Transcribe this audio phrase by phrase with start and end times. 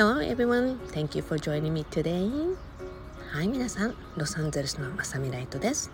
[0.00, 2.56] Hello everyone, thank you for joining me today.
[3.34, 5.90] はい、皆さん、ロサンゼルスのまさみライトです。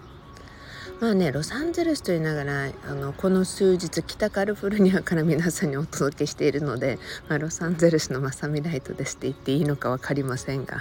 [1.01, 10.79] まあね、ロサンゼルスと言いながらあのこの数日北カリフォルニアから皆さんにお届けしているので、まあ、ロサンゼルスのまさみライトですって言っていいのか分かりませんが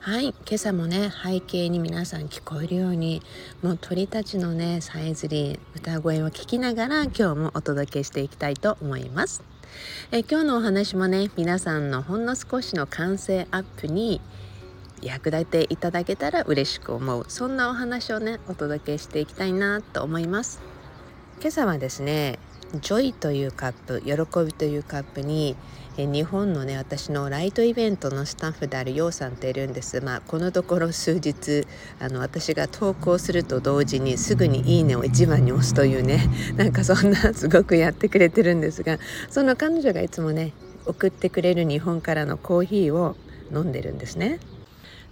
[0.00, 3.22] はい今朝もね背景に皆さん聞こえるように
[3.62, 9.49] もう鳥たちのねさえずり歌声を聞きながら今日もお届けしていきたいと思います。
[10.12, 14.20] え今日のお話もね皆さんのほんの少しの感性アップに
[15.02, 17.24] 役立ていただけたら嬉しく思う。
[17.28, 20.60] そんなお話をねお届けしていきたいなと思います。
[21.40, 22.38] 今朝はですね
[22.74, 25.56] joy というカップ喜びというカップに
[26.00, 31.66] え日本のね私のライトイベントのスタッフであるようさんっているんですまあこのところ数日
[31.98, 40.52] あの私が投稿すると同時にすぐに「いいね」を一番に押すというね なんかそんなすごくやってくれてるんですがその彼女がいつもね
[40.86, 43.16] 送ってくれる日本からのコーヒーを
[43.52, 44.40] 飲んでるんですね。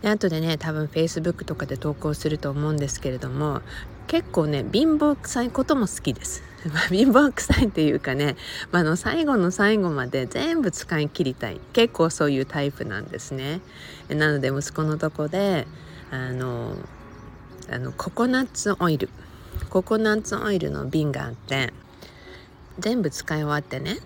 [0.00, 3.62] で後でね多分 Facebook とかで投稿すると思うんですけれども
[4.06, 6.47] 結構ね貧乏臭いことも好きです。
[6.66, 8.36] まあ、貧乏くさいっていうかね、
[8.72, 13.60] まあ、の最後の最後まで全部使い切りたい結構そういうタイプなんですね。
[14.08, 15.66] なので息子のとこで
[16.10, 16.74] あの
[17.70, 19.10] あのココナッツオイル
[19.70, 21.72] ココナッツオイルの瓶があって
[22.78, 23.98] 全部使い終わってね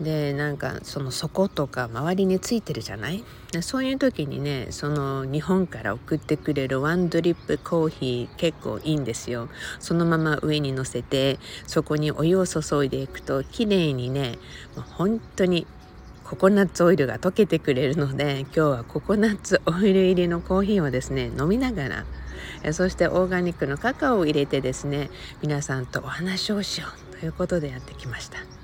[0.00, 3.24] でなんかその底とか周りについてるじゃない？
[3.62, 9.48] そういう時にねその日本から送ってくれるワンドリップコーヒー結構いいんですよ
[9.80, 14.38] そのまま上に乗せてそこにお湯を注いでいくと綺麗にね
[14.76, 15.66] もう本当に
[16.22, 21.88] ココナッツオイルが溶けてくれるので今日はココナッツオイル入りのコーヒーをですね飲みなが
[22.62, 25.10] らそしてオーガニックのカカオを入れてですね
[25.42, 28.57] 皆さんとお話をしようということでやってきました。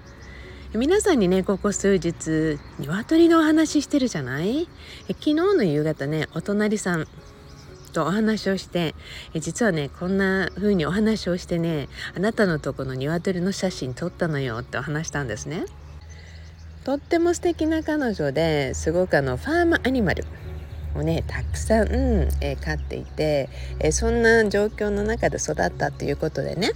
[0.76, 4.68] 皆さんにねここ数日鶏のお話してるじゃない？
[5.06, 7.06] 昨日の夕方ねお隣さん
[7.92, 8.96] とお話をして
[9.34, 15.64] え実はねこんな風にお話をしてねあなたのとこの鶏の写真撮ったのよってお話したんですね。
[16.82, 20.24] とっても素敵な彼女ですごくあのファームアニマル
[20.94, 21.88] をねたくさん、
[22.40, 23.48] えー、飼っていて、
[23.80, 26.70] えー、そんな状況の中で育ったっていうことでね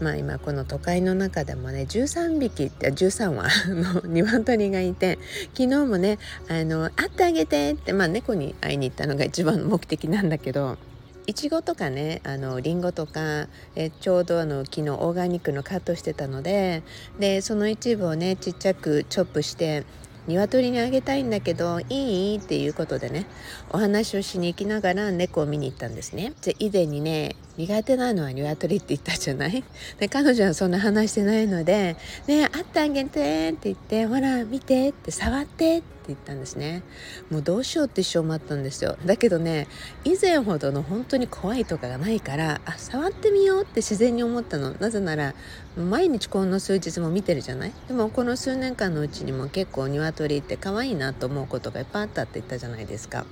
[0.00, 5.18] まあ今この都会の中でもね13匹って13羽の 鶏がいて
[5.56, 10.78] 昨日もねあの会ってあげてってまあ猫に会いに行ったのが一番の目的なんだけど
[11.26, 16.82] いちごとかねあのリンゴとかえちょうどあの昨日オーガニックのカットしてたので
[17.18, 19.84] でその一部をねちっちゃくチョップして
[20.26, 22.38] 鶏にあげたいんだけどいい？
[22.38, 23.26] っていうことでね
[23.70, 26.32] お話をしに行きながら猫を見に行ったんですね。
[26.42, 29.62] で以前にね苦手なのは鶏って言ったじゃない？
[29.98, 36.82] で彼女はそんな話してないので「ね会ってあげて」って言って「ほら見て」って触ってって言ったんですね。
[37.30, 38.98] もうどうしようって一生待ったんですよ。
[39.06, 39.68] だけどね
[40.04, 44.74] 以前ほどの本当に怖いとかがないからあ触ってみようって自然に思ったの。
[44.80, 45.34] なぜなら
[45.76, 47.72] 毎日この数日も見てるじゃない？
[47.88, 53.24] でもこの数年間のうちにも結構鶏って可愛いなと思うことがいっぱいあったって言ったじゃないですか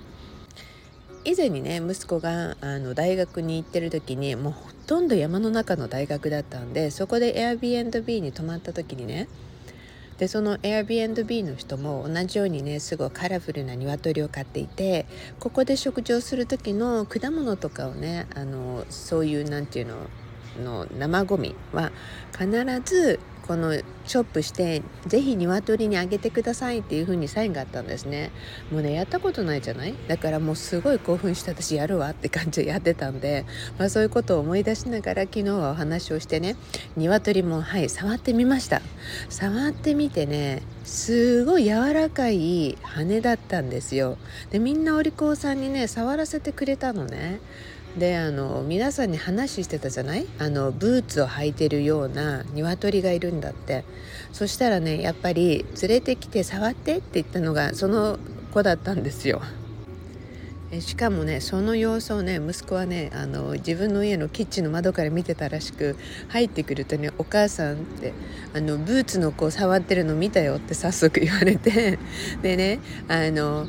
[1.24, 9.28] 以前にね息子があの大学に行ってる時にもうほとんど山の中の大学だったんでそこで Airbnb に泊まった時にね
[10.18, 15.06] でその Airbnb の人も同じようにねすごいカラフルな鶏を飼っていて
[15.38, 20.06] ここで食事をする時の果物とかをねあのそういう何て言うの
[20.84, 21.92] の生ゴミは
[22.32, 22.50] 必
[22.84, 28.30] ずこのショップしてぜひ鶏にあげてくださいっていう風にサインがあったんですね。
[28.70, 29.94] もうねやったことないじゃない？
[30.08, 33.44] だからもうすごい興奮して私やるわって感じでやってたんで、
[33.78, 36.56] まあ、そういうことを思い出しながら昨日はお話をしてね
[36.96, 38.80] 鶏もはい触ってみました。
[39.28, 44.18] 触ってみてねすごい柔らかい羽だったんですよ。
[44.50, 47.40] でみんなお利口さんにね触らせてくれたのね。
[47.98, 50.26] であの皆さんに話してたじゃない？
[50.38, 53.84] あのブーツを履いてるような鶏がいるんだって。
[54.32, 58.18] そしたらねやっぱり連れてきて触ってって言ったのがその
[58.50, 59.42] 子だったんですよ。
[60.80, 65.96] しかもねその様子をね息子はねあの自分の家のキッチンの窓から見てたらしく
[66.28, 68.14] 入ってくるとね「お母さん」って
[68.54, 71.98] あのブーツの子触ってるの見たよって早速言われて。
[72.40, 73.66] でねあの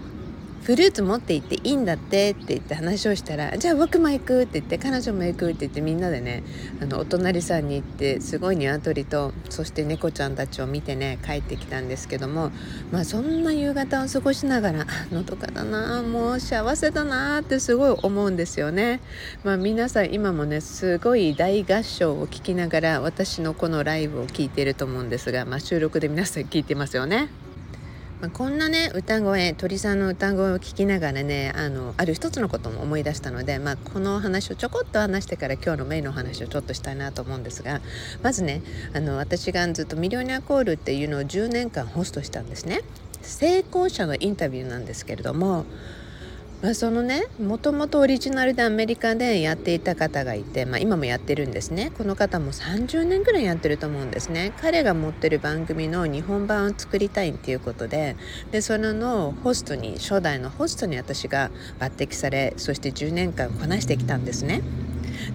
[0.64, 6.42] フルーツ持って行っていいんだってって言って話をしたらじゃあ僕も行くって言って彼女も行くって言ってみんなでね
[6.82, 12.52] あのお隣さんに行ってすごい鶏とそして猫ちゃんたちを見てね帰ってきたんですけども
[12.92, 19.02] まあそんな夕方を過ごしながらのどかだなもう幸せだなってすごい思うんですよね。
[19.44, 27.43] まあ皆さん今もねすごい大合唱を聞きながら私のこのライブを聞いてると思うんですが、まあ、収録で皆さん聞いてますよね。
[28.24, 37.82] まあ、こんなね歌声鳥さんの歌声を聞きながらねあのある一つのことも思い出したので、まあ、この話をちょこっと話してから今日のメインの話をちょっとしたいなと思うんですが
[38.22, 38.62] まずね
[38.94, 42.80] あの私がずっとミリオニアコールっていうのを10年間ホストしたんですね。
[43.22, 45.66] 成功者のインタビューなんですけれども
[46.64, 51.92] まあ、そのねもともとオリジナルでアメリカでやっていた方がいて、まあ、今もやってるんですね。
[51.98, 54.54] この方も30年ぐらいやってると思うんですね。
[54.62, 58.16] 彼が持ってる番組の日本版を作りたいっていうことで
[58.52, 64.62] でそれのホストに初代のホストに私が抜擢されそして10年間こなしてきたんですね。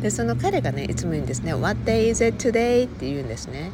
[0.01, 3.71] でその彼がねいつも言うんですね「What day is it today?」って言うんですね。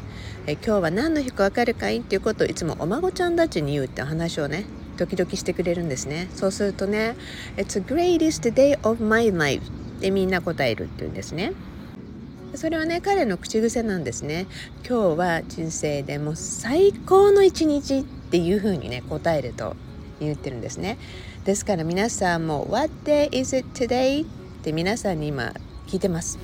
[0.48, 1.98] え今日は何の日か分かるかい？
[1.98, 6.28] っていうことをいつもお孫ちゃんたちに言うって話をね時々してくれるんですね。
[6.34, 7.16] そうするとね
[7.56, 9.62] 「It's the greatest day of my life」
[9.98, 11.52] ってみんな答えるって言うんですね。
[12.54, 14.46] それはね彼の口癖なんですね。
[14.88, 19.76] 今日は人生でも最高の一日っていうふうにね答えると
[20.20, 20.98] 言ってるんですね。
[21.44, 24.26] ですから皆さんも「What day is it today?」っ
[24.62, 25.52] て皆さんに今
[25.88, 26.38] 聞いてます。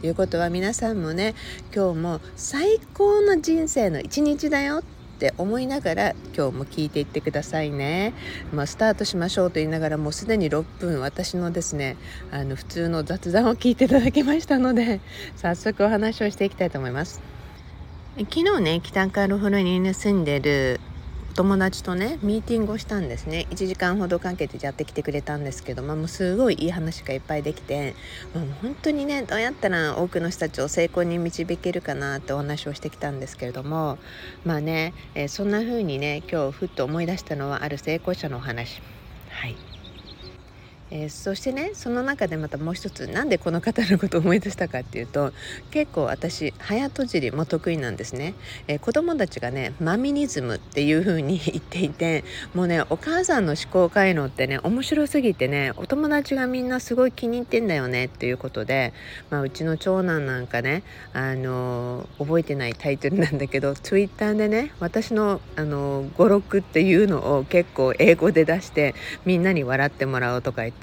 [0.00, 1.34] ということは皆さんもね
[1.74, 4.78] 今日も最高の人生の一日だよ。
[4.78, 8.12] ってって思いながら今日も聞いていってくださいね。
[8.52, 11.96] まあ、スタートしましょうと言いながらもうすでに6分私のですね
[12.32, 15.00] あの普通の雑談を聞いていただきましたので
[15.36, 17.20] 早速お話をしていきたいと思います。
[18.18, 20.80] 昨日ね北カリフォルニアに住んでる
[21.34, 27.94] 友達とねミーティングをしたんですね1時間ほどかけてやってきてくれたんですけど、まあ、もうすごいいい話がいっぱいできて、
[28.34, 33.98] もう本当にねどうやったら多くの人たちを成功に導けるかなってお話をしてきたんですけれども
[34.44, 38.82] まあね、えー、そんな風にね今日ふっと思い出したのはある成功者のお話。
[39.30, 39.81] はい
[40.94, 45.32] えー、そしてねその中でまたもう一つなんでこの方のことを思い出したかっていうと
[45.70, 48.34] 結構私早とじりも得意なんですね、
[48.68, 52.24] えー、子供たちがねマミニズムっていう風に言っていて
[52.54, 58.92] もうねお母さんの思考回路ってね面白すぎてねお友達がみんなすごい気に入ってんだよねっていうことで、
[59.30, 60.82] まあ、うちの長男なんかね
[61.14, 68.94] あのー、覚えてないタイトルなんだけど Twitter でね私のあの語録っていうのを結構英語で出して
[69.24, 70.81] みんなに笑ってもらおうとか言って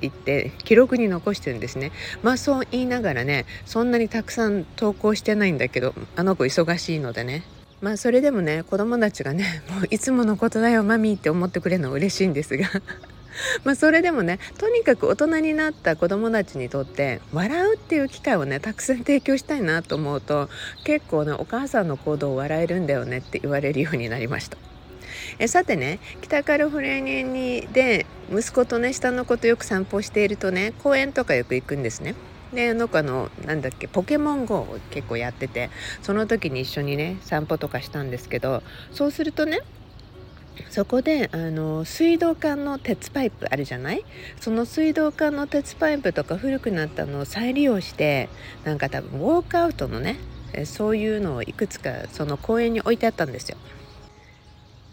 [0.00, 1.92] 言って記録に残してるんですね。
[2.22, 7.44] まあそう言いながらねそんなにたくさん投稿してないんだけどあの子忙しいのでね。
[7.80, 12.68] まあそれでもね子供たちがね もういつものことだよマミーって思ってくれるの嬉しいんですが。
[13.64, 20.48] まあそれでもねとにかく大人になった子供たちにとって笑うっていう機会をねたくさん提供したいなと思うと
[20.84, 24.56] 結構ねお母さんの行動を笑えるんだよねって言われるようになりました。
[25.38, 32.14] えさてね北カリフォルニアにで息子とね下の子とよく散歩しているとね公園とかよく行くんですね。
[32.52, 35.68] であの子のなんだっけポケモン GO を結構やってて
[36.02, 39.60] その時に一緒にね散歩とかしたんですけどそうするとね
[40.70, 44.04] そこであの水道管の鉄パイプあるじゃない？
[44.40, 48.28] その水道管の鉄パイプとか古くなったのを再利用して
[48.64, 50.16] なんか多分ウォークアウトのね
[50.64, 53.58] そういうのをいくつかその公園に置いてあったんですよ。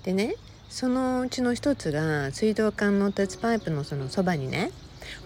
[0.04, 0.36] でね
[0.70, 4.72] そのうちの一つが水道管の鉄パイプのそのそばにね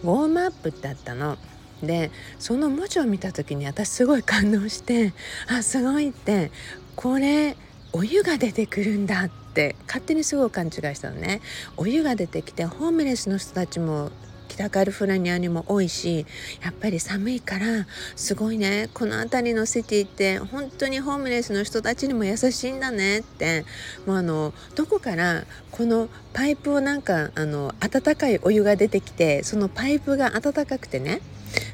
[0.03, 1.38] ウォームアップってあったの。
[1.83, 2.09] で
[2.39, 5.13] その文字を見た時に私すごい感動して
[5.48, 6.51] あすごいって
[6.96, 7.55] これ
[7.93, 11.39] お湯が出てくるんだって勝手にすごい勘違いしたのね
[11.77, 14.10] お湯が出てきてホームレスの人たちも
[14.57, 16.25] 北カリフォルニアにも多いし
[16.63, 17.85] やっぱり寒いから
[18.15, 23.65] すごいねこの辺りのシティって本当にホームレスの人たちにも優しいんだねって。
[24.05, 31.21] もうあのどこからこのパイプをなんかあの温かいお湯が出てきてそのパイプが温かくてね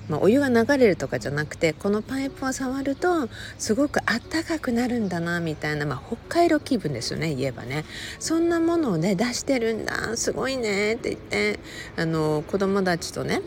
[0.09, 7.85] まあ、お湯が流れるとかじゃなくてこのパイプを触るとすごくあったかくなるんだなみたいな、まあ、北海道気分ですよね言えばね。
[8.19, 11.59] そんなものをね出してるんだすごいねって言って
[11.97, 13.41] あの子供たちとね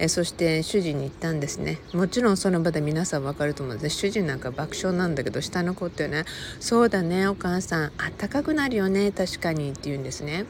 [0.00, 1.78] えそして主人に言ったんですね。
[1.92, 3.96] もちろんその場で皆さん分かると思うんです。
[3.98, 6.24] 主人なんか爆笑なんだけど下の子ってね
[6.58, 7.92] 「そうだねお母さん。
[7.98, 10.46] あったかくなるよね確かに」って言うんですね。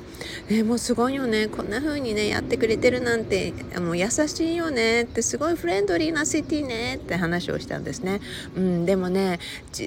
[0.49, 1.49] えもうすごいよね。
[1.49, 3.53] こんな風にねやってくれてるなんて。
[3.81, 5.03] もう優しいよね。
[5.03, 6.97] ってすごいフレンドリーなシティね。
[6.97, 8.21] って話をしたんですね。
[8.57, 9.41] うん、でもね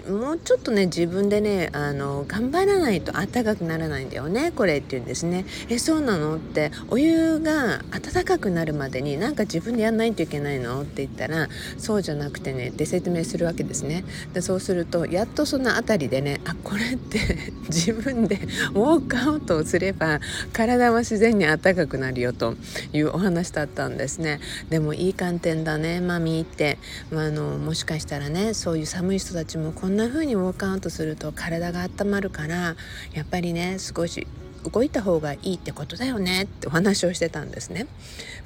[0.10, 4.52] もうちょっとね自分でねあの頑張らないとあったかくならないんだよね。
[4.52, 5.46] これって言うんですね。
[5.70, 6.36] えそうなの？
[6.36, 10.82] ってお湯が温かくなるまでになんか自分でやんないといけないの？
[10.82, 14.04] って言ったらそうじゃなくてねで説明するわけですね。
[14.34, 17.20] でそうするとやっとその辺りでねあこれって
[17.70, 20.20] 自分でウォークアウトをすれば
[20.54, 22.56] 体は自然に暖かくなるよと
[22.94, 24.40] いうお話だったんですね。
[24.72, 26.80] でもいい観点だねマミーって、
[27.12, 32.76] まあ、あのもしかしたらねそういう寒い人たちもこんな風にウォークアウトすると体が温まるから
[33.14, 34.26] やっぱりね少し
[34.64, 37.88] 動いた方がいいってことだよねってお話をしてたんですね。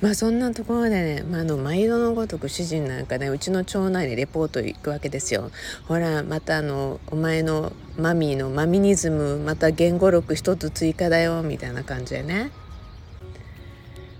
[0.02, 5.52] まあそんなところでね、まあ、の毎度のごとく主人なんかねうちの町内にレポート行くわけですよ。
[5.88, 12.52] ほらまたあのお前のマミーのマミニズムまた言語録一つ追加だよみたいな感じでね。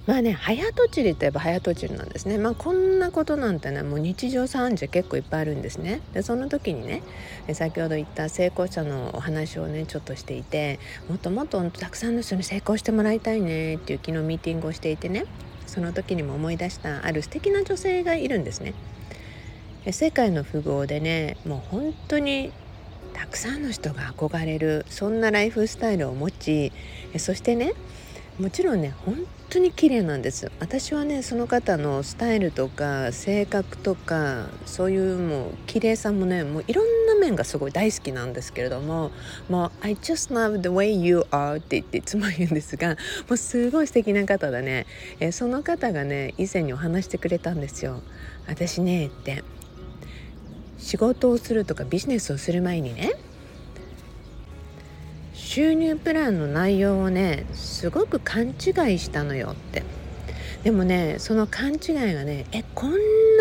[0.08, 2.38] まあね早とちりといえば早とちりなんですね。
[2.38, 6.02] まあこんなことなんてねもう日常茶飯事結構いっぱいあるんですね。
[6.14, 7.04] でその時にね
[7.54, 15.26] 先ほど言った成功者のお話をねちょっとしていてもっともっとたくさんの人に成功してもらいたいねっていう昨日ミーティングをしていてね
[15.66, 18.74] その時にも思い出したある素敵な女性がいるんですね。
[19.92, 22.54] 世界の富豪でねもう本当に
[23.14, 26.72] たくさんの人が憧れるそんなライフスタイルを持ち
[27.18, 27.74] そしてね
[28.40, 29.16] もちろんね本
[29.50, 30.52] 当に綺麗なんです。
[30.60, 39.10] 私はねその方のスタイルとか性格とかそういうもう綺麗さもねもういろんな面がすごい大好きなんですけれども
[39.50, 42.96] もう「I just love the way you are」って言っていつも言うんですがも
[43.32, 44.86] うすごい素敵な方だね。
[45.20, 48.04] えその方がね以前にお話してくれたんですよ。
[48.48, 49.44] 私ねって。
[50.78, 53.14] 仕事をするとかビジネスをする前にね
[55.58, 58.54] 収入プランの内容をねすごく勘違い
[59.00, 59.82] したのよって。
[60.64, 62.96] でもねその勘違いがねえこんな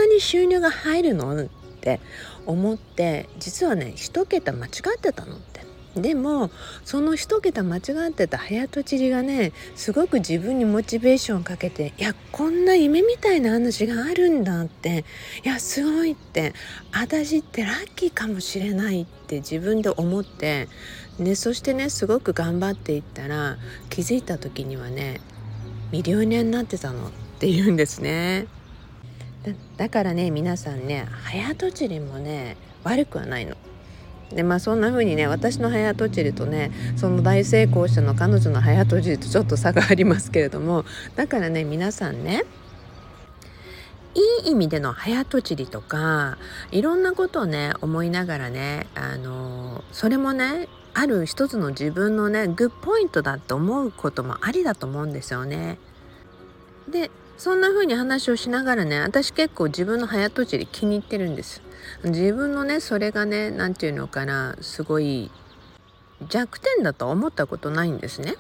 [0.06, 1.38] に収入が入るの？
[1.44, 1.48] っ
[1.82, 2.00] て
[2.46, 5.55] 思って実はね一桁間違ってたのって。
[5.96, 6.50] でも
[6.84, 15.06] その一桁間違ってた早とちりがねすごく自分にモチベーションかけていやこんな夢みたいな話があるんだって
[15.42, 16.52] いやすごいって
[16.92, 20.68] 私ってラッキーかもしれないって自分で思って
[21.18, 23.56] でそしてねすごく頑張っていったら
[23.88, 25.20] 気づいた時にはね
[25.92, 28.48] ミリオネアになってたのって言うんですね
[29.78, 33.56] だからね皆さんね早とちりもね悪くはないの。
[34.32, 42.44] でまあそんな風にね私の早とちりとねその大成功者の彼女の早とちりとちょっと差がありますけれどもだからね皆さんね
[44.14, 46.38] いい意味での早とちりとか
[46.70, 55.78] いろんなことをね思いながらねあのそれもねある一つの自分のねグッポイントだと思うこともありだと思うんですよね。
[56.88, 61.60] でそんな風に話をしながらね私結構自分の早とちり気に入ってるんです。
[62.04, 65.30] 自分のねそれがね何て言うのかなすごい
[66.28, 68.36] 弱点だと思ったことないんですね。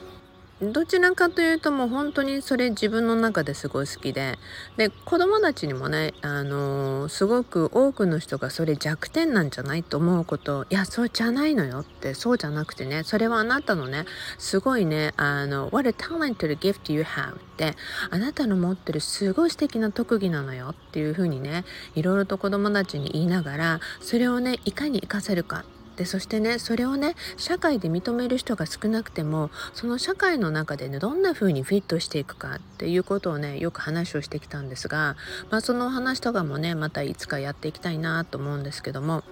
[0.62, 4.38] どちらかというともう本当にそれ自分の中ですごい好きで。
[4.78, 10.64] で子供たちにもね、あのー、すごく多くの人がそれ弱点なんじゃないと思うこと。
[10.70, 12.14] いやそうじゃないのよって。
[12.14, 14.06] そうじゃなくてねそれはあなたのね
[14.38, 17.74] すごいねあの What a talented gift you have って。
[18.10, 25.66] あなたの持ってるすごい素敵な特技なのよっていうふうにねいろいろと子供たちに言いながらそれをねいかに活かせるか。
[25.96, 35.16] でそしてねそれをね社会で認める人が少なくてもその社会の中でねどんな風にフィットしていくかっていうことをねよく話をしてきたんですが、
[35.50, 39.24] まあ、その話とかもねまたいつかやっていきたいなと思うんですけども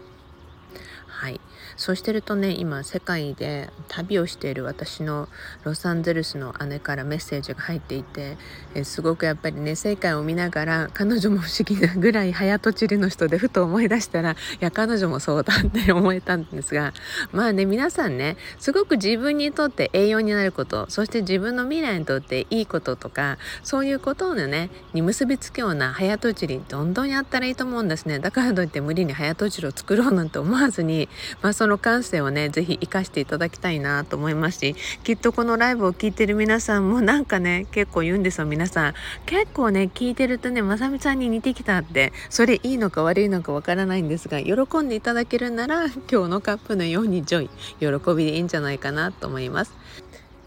[1.76, 5.28] そうしてるとね今世界で旅をしている私の
[5.64, 8.37] ロサンゼルスの姉からメッセージが入っていて
[8.75, 16.93] えすごくやっぱりね世界を見ながら彼女も不思議なぐらい早とちりの人でふと思い出したらいや彼女もそうだって思えたんですが
[17.33, 28.19] まあね皆さんねすごく自分にとって栄養になることそして自分の未来にとっていいこととかそういうことをねに結びつくような早とちりどんどんやったらいいと思うんですね。
[28.19, 31.09] だからといって無理に早とちりを作ろうなんて思わずに
[31.43, 38.94] まあその感性をね是非活かしていただきたいなと思いますしきっとこのライブを聴いてる皆さんもなんかね結構言うんですよ皆さん
[39.25, 49.73] 結構ね聞いてるとねまさみちゃんに似てきたってそれいいのか悪いのかわからないんですが喜んでいただけるなら今日のカップのように joy 喜びでいいんじゃないかなと思います。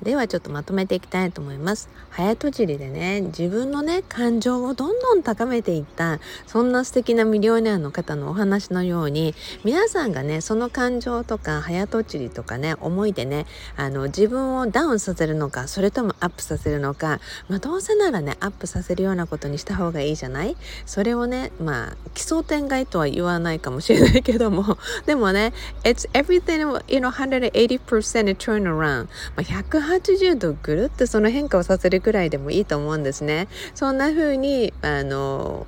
[0.02, 1.90] ではちょっとまとめていきたいと思います。
[2.10, 20.56] 早とちりでね自分のね感情をどんどん高めていったそんな素敵なミリオネアの方のお話のように皆さんがねその感情とか早とちりとかね思いでねあの自分をダウンさせるのかそれともアップさせるのかまあどうせならねアップさせるようなことにした方がいいじゃない？
[20.86, 29.42] それをねまあ奇想天外とは言わないかもしれないけどもでもね It's everything you know 180% turn around、まあ、
[29.88, 33.48] 180度ぐるってその変化をさせるくらいでもいいと思うんですね。
[33.74, 35.66] そんな風にあの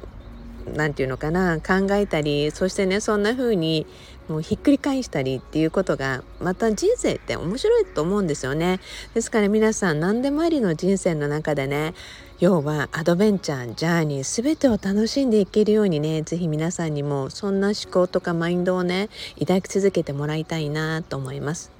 [0.76, 3.88] 何て言うのかな考えたりそしてねそんな風に
[4.28, 8.80] もうひっくり返したりっていうことがまた人生って面白いと思うんですよね。
[9.14, 11.96] ですから皆さん何でもありの人生の中でね
[12.40, 19.10] 要はアドベンチャージャーニー全てを楽しんでいけるようにね是非皆さんにもそんな思考とかマインドをね
[19.40, 21.79] 抱き続けてもらいたいなと思います。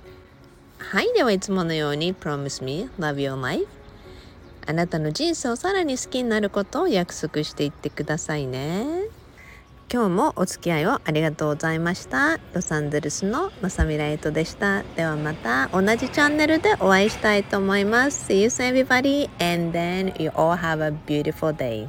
[0.90, 3.68] はいではいつものように Promise me love your life.
[4.66, 9.04] あなたの人生をさらに好きになることを約束していってくださいね。
[9.94, 12.40] 今日もお付き合いをありがとうございました。
[12.56, 14.82] ロサンゼルスのまさみライトでした。
[14.96, 18.34] ではまた同じチャンネルでお会いしたいと思います。
[18.34, 19.30] See you soon everybody.
[19.40, 21.88] And then you all have a beautiful day.